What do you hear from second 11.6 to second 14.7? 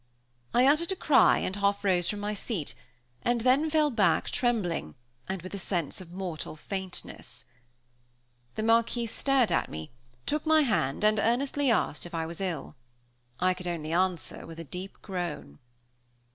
asked if I was ill. I could answer only with a